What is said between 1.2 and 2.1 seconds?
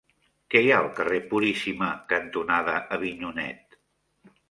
Puríssima